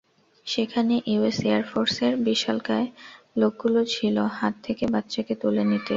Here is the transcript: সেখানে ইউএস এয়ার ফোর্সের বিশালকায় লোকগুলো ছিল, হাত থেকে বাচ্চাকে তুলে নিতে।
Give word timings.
সেখানে 0.47 0.95
ইউএস 1.05 1.39
এয়ার 1.45 1.63
ফোর্সের 1.63 2.13
বিশালকায় 2.25 2.87
লোকগুলো 3.37 3.79
ছিল, 3.85 4.15
হাত 4.37 4.53
থেকে 4.63 4.83
বাচ্চাকে 4.93 5.33
তুলে 5.41 5.63
নিতে। 5.63 5.89